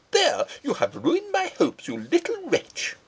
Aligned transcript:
"There, 0.09 0.47
you 0.63 0.73
have 0.73 0.95
ruined 0.95 1.31
my 1.31 1.49
hopes, 1.59 1.87
you 1.87 1.95
little 1.95 2.49
wretch!" 2.49 2.95